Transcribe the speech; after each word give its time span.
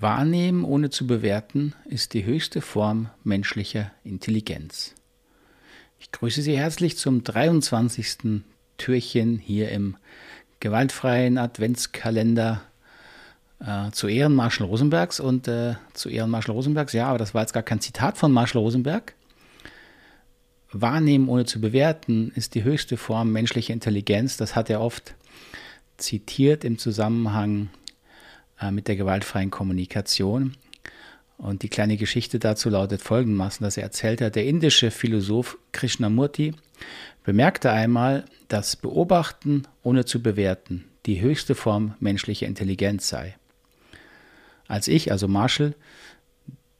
Wahrnehmen 0.00 0.64
ohne 0.64 0.90
zu 0.90 1.06
bewerten 1.06 1.74
ist 1.84 2.14
die 2.14 2.24
höchste 2.24 2.60
Form 2.60 3.10
menschlicher 3.24 3.90
Intelligenz. 4.04 4.94
Ich 5.98 6.12
grüße 6.12 6.40
Sie 6.42 6.56
herzlich 6.56 6.96
zum 6.96 7.24
23. 7.24 8.42
Türchen 8.76 9.38
hier 9.38 9.70
im 9.72 9.96
gewaltfreien 10.60 11.36
Adventskalender 11.36 12.62
äh, 13.58 13.90
zu 13.90 14.06
Ehren 14.06 14.36
Marshall 14.36 14.68
Rosenbergs 14.68 15.18
und 15.18 15.48
äh, 15.48 15.74
zu 15.94 16.08
Ehren 16.08 16.30
Marshall 16.30 16.54
Rosenbergs, 16.54 16.92
ja, 16.92 17.08
aber 17.08 17.18
das 17.18 17.34
war 17.34 17.42
jetzt 17.42 17.52
gar 17.52 17.64
kein 17.64 17.80
Zitat 17.80 18.18
von 18.18 18.30
Marshall 18.30 18.62
Rosenberg. 18.62 19.14
Wahrnehmen 20.70 21.28
ohne 21.28 21.44
zu 21.44 21.60
bewerten 21.60 22.30
ist 22.36 22.54
die 22.54 22.62
höchste 22.62 22.96
Form 22.96 23.32
menschlicher 23.32 23.72
Intelligenz. 23.72 24.36
Das 24.36 24.54
hat 24.54 24.70
er 24.70 24.80
oft 24.80 25.14
zitiert 25.96 26.62
im 26.62 26.78
Zusammenhang 26.78 27.70
äh, 28.60 28.70
mit 28.70 28.88
der 28.88 28.96
gewaltfreien 28.96 29.50
Kommunikation. 29.50 30.54
Und 31.36 31.62
die 31.62 31.68
kleine 31.68 31.96
Geschichte 31.96 32.38
dazu 32.38 32.68
lautet 32.68 33.00
folgendermaßen, 33.00 33.62
dass 33.62 33.76
er 33.76 33.84
erzählt 33.84 34.20
hat, 34.20 34.34
der 34.34 34.46
indische 34.46 34.90
Philosoph 34.90 35.56
Krishnamurti 35.72 36.54
bemerkte 37.24 37.70
einmal, 37.70 38.24
dass 38.48 38.76
Beobachten 38.76 39.68
ohne 39.82 40.04
zu 40.04 40.22
bewerten 40.22 40.84
die 41.06 41.20
höchste 41.20 41.54
Form 41.54 41.94
menschlicher 42.00 42.46
Intelligenz 42.46 43.08
sei. 43.08 43.36
Als 44.66 44.88
ich, 44.88 45.12
also 45.12 45.28
Marshall, 45.28 45.74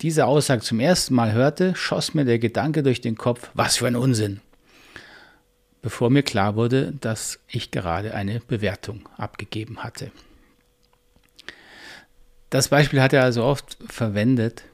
diese 0.00 0.26
Aussage 0.26 0.62
zum 0.62 0.80
ersten 0.80 1.14
Mal 1.14 1.32
hörte, 1.32 1.74
schoss 1.74 2.14
mir 2.14 2.24
der 2.24 2.38
Gedanke 2.38 2.82
durch 2.82 3.00
den 3.00 3.16
Kopf, 3.16 3.50
was 3.54 3.76
für 3.76 3.86
ein 3.86 3.96
Unsinn, 3.96 4.40
bevor 5.80 6.10
mir 6.10 6.22
klar 6.22 6.56
wurde, 6.56 6.92
dass 7.00 7.38
ich 7.48 7.70
gerade 7.70 8.14
eine 8.14 8.40
Bewertung 8.40 9.08
abgegeben 9.16 9.84
hatte. 9.84 10.10
Das 12.50 12.68
Beispiel 12.68 13.00
hat 13.00 13.12
er 13.12 13.22
also 13.22 13.44
oft 13.44 13.76
verwendet, 13.88 14.64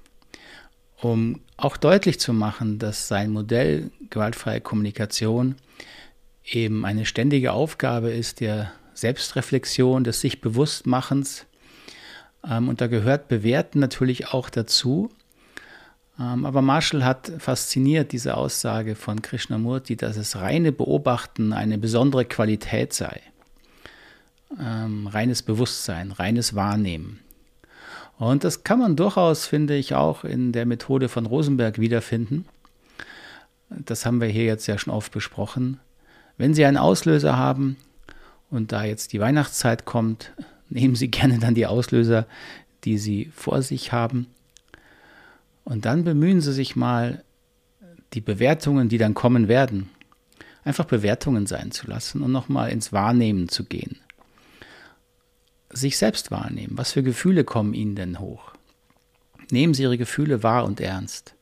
um 1.01 1.41
auch 1.56 1.77
deutlich 1.77 2.20
zu 2.20 2.33
machen, 2.33 2.79
dass 2.79 3.09
sein 3.09 3.31
Modell 3.31 3.91
gewaltfreie 4.11 4.61
Kommunikation 4.61 5.56
eben 6.45 6.84
eine 6.84 7.06
ständige 7.06 7.53
Aufgabe 7.53 8.11
ist 8.11 8.41
der 8.41 8.73
Selbstreflexion, 8.95 10.05
des 10.05 10.20
sich 10.20 10.41
Bewusstmachens. 10.41 11.47
Ähm, 12.45 12.69
und 12.69 12.81
da 12.81 12.89
gehört 12.89 13.29
Bewerten 13.29 13.79
natürlich 13.79 14.29
auch 14.29 14.51
dazu. 14.51 15.11
Ähm, 16.19 16.45
aber 16.45 16.62
Marshall 16.62 17.05
hat 17.05 17.33
fasziniert 17.39 18.12
diese 18.12 18.36
Aussage 18.36 18.95
von 18.95 19.23
Krishnamurti, 19.23 19.97
dass 19.97 20.17
es 20.17 20.36
reine 20.36 20.73
Beobachten 20.73 21.53
eine 21.53 21.79
besondere 21.79 22.25
Qualität 22.25 22.92
sei. 22.92 23.20
Ähm, 24.61 25.07
reines 25.07 25.42
Bewusstsein, 25.42 26.12
reines 26.12 26.55
Wahrnehmen. 26.55 27.20
Und 28.18 28.44
das 28.44 28.64
kann 28.64 28.78
man 28.78 28.96
durchaus, 28.96 29.46
finde 29.46 29.74
ich, 29.74 29.94
auch 29.94 30.24
in 30.24 30.52
der 30.52 30.66
Methode 30.66 31.08
von 31.08 31.27
Rosenberg 31.27 31.78
wiederfinden. 31.78 32.46
Das 33.68 34.06
haben 34.06 34.20
wir 34.20 34.28
hier 34.28 34.44
jetzt 34.44 34.66
ja 34.66 34.78
schon 34.78 34.92
oft 34.92 35.12
besprochen. 35.12 35.80
Wenn 36.36 36.55
Sie 36.55 36.64
einen 36.64 36.77
Auslöser 36.77 37.36
haben 37.36 37.77
und 38.50 38.72
da 38.72 38.84
jetzt 38.84 39.12
die 39.12 39.20
Weihnachtszeit 39.20 39.84
kommt, 39.84 40.33
nehmen 40.68 40.94
Sie 40.94 41.10
gerne 41.10 41.38
dann 41.38 41.55
die 41.55 41.66
Auslöser, 41.66 42.27
die 42.84 42.98
Sie 42.98 43.30
vor 43.34 43.62
sich 43.62 43.92
haben. 43.92 44.27
Und 45.64 45.84
dann 45.84 46.05
bemühen 46.05 46.40
Sie 46.40 46.52
sich 46.52 46.77
mal, 46.77 47.22
die 48.12 48.20
Bewertungen, 48.20 48.90
die 48.90 48.98
dann 48.98 49.14
kommen 49.14 49.48
werden, 49.48 49.88
einfach 50.64 50.84
Bewertungen 50.84 51.46
sein 51.46 51.70
zu 51.70 51.86
lassen 51.86 52.20
und 52.20 52.30
nochmal 52.30 52.70
ins 52.70 52.92
Wahrnehmen 52.92 53.48
zu 53.48 53.64
gehen 53.64 54.02
sich 55.73 55.98
selbst 55.98 56.31
wahrnehmen. 56.31 56.77
Was 56.77 56.92
für 56.92 57.03
Gefühle 57.03 57.45
kommen 57.45 57.75
Ihnen 57.75 57.95
denn 57.95 58.19
hoch? 58.19 58.53
Nehmen 59.51 59.75
Sie 59.75 59.83
Ihre 59.83 59.98
Gefühle 59.98 60.42
wahr 60.42 60.64
und 60.64 60.81
ernst. 60.81 61.34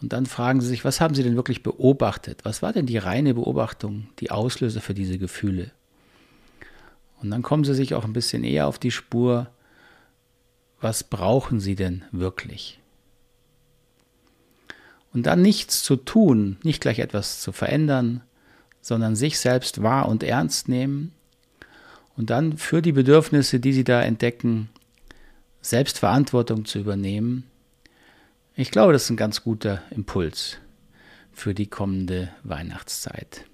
Und 0.00 0.12
dann 0.12 0.26
fragen 0.26 0.60
Sie 0.60 0.68
sich, 0.68 0.84
was 0.84 1.00
haben 1.00 1.14
Sie 1.14 1.22
denn 1.22 1.36
wirklich 1.36 1.62
beobachtet? 1.62 2.44
Was 2.44 2.62
war 2.62 2.72
denn 2.72 2.86
die 2.86 2.98
reine 2.98 3.34
Beobachtung, 3.34 4.08
die 4.20 4.30
Auslöser 4.30 4.80
für 4.80 4.94
diese 4.94 5.18
Gefühle? 5.18 5.70
Und 7.22 7.30
dann 7.30 7.42
kommen 7.42 7.64
Sie 7.64 7.74
sich 7.74 7.94
auch 7.94 8.04
ein 8.04 8.12
bisschen 8.12 8.44
eher 8.44 8.66
auf 8.66 8.78
die 8.78 8.90
Spur, 8.90 9.48
was 10.80 11.02
brauchen 11.02 11.60
Sie 11.60 11.74
denn 11.74 12.04
wirklich? 12.12 12.78
Und 15.14 15.24
dann 15.24 15.40
nichts 15.40 15.82
zu 15.82 15.96
tun, 15.96 16.58
nicht 16.62 16.82
gleich 16.82 16.98
etwas 16.98 17.40
zu 17.40 17.52
verändern, 17.52 18.20
sondern 18.82 19.16
sich 19.16 19.38
selbst 19.38 19.82
wahr 19.82 20.08
und 20.08 20.22
ernst 20.22 20.68
nehmen 20.68 21.15
und 22.16 22.30
dann 22.30 22.56
für 22.56 22.82
die 22.82 22.92
Bedürfnisse, 22.92 23.60
die 23.60 23.72
sie 23.72 23.84
da 23.84 24.02
entdecken, 24.02 24.68
Selbstverantwortung 25.60 26.64
zu 26.64 26.78
übernehmen. 26.78 27.44
Ich 28.54 28.70
glaube, 28.70 28.92
das 28.92 29.04
ist 29.04 29.10
ein 29.10 29.16
ganz 29.16 29.42
guter 29.42 29.82
Impuls 29.90 30.58
für 31.32 31.54
die 31.54 31.66
kommende 31.66 32.30
Weihnachtszeit. 32.42 33.44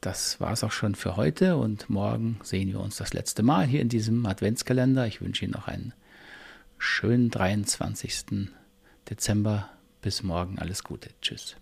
Das 0.00 0.40
war 0.40 0.52
es 0.52 0.64
auch 0.64 0.72
schon 0.72 0.96
für 0.96 1.16
heute 1.16 1.56
und 1.56 1.88
morgen 1.88 2.40
sehen 2.42 2.68
wir 2.72 2.80
uns 2.80 2.96
das 2.96 3.12
letzte 3.12 3.44
Mal 3.44 3.66
hier 3.66 3.80
in 3.80 3.88
diesem 3.88 4.26
Adventskalender. 4.26 5.06
Ich 5.06 5.20
wünsche 5.20 5.44
Ihnen 5.44 5.52
noch 5.52 5.68
einen 5.68 5.94
schönen 6.76 7.30
23. 7.30 8.48
Dezember. 9.08 9.68
Bis 10.00 10.24
morgen 10.24 10.58
alles 10.58 10.82
Gute. 10.82 11.10
Tschüss. 11.20 11.54